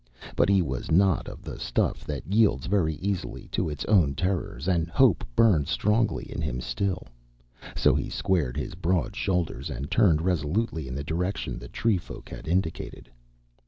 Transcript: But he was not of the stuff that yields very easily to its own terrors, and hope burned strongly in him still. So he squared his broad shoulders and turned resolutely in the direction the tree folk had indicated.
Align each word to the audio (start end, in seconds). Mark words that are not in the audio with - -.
But 0.35 0.49
he 0.49 0.63
was 0.63 0.89
not 0.89 1.27
of 1.27 1.43
the 1.43 1.59
stuff 1.59 2.03
that 2.05 2.25
yields 2.25 2.65
very 2.65 2.95
easily 2.95 3.47
to 3.49 3.69
its 3.69 3.85
own 3.85 4.15
terrors, 4.15 4.67
and 4.67 4.87
hope 4.89 5.23
burned 5.35 5.67
strongly 5.67 6.23
in 6.27 6.41
him 6.41 6.59
still. 6.59 7.05
So 7.75 7.93
he 7.93 8.09
squared 8.09 8.57
his 8.57 8.73
broad 8.73 9.15
shoulders 9.15 9.69
and 9.69 9.91
turned 9.91 10.23
resolutely 10.23 10.87
in 10.87 10.95
the 10.95 11.03
direction 11.03 11.59
the 11.59 11.67
tree 11.69 11.99
folk 11.99 12.29
had 12.29 12.47
indicated. 12.47 13.11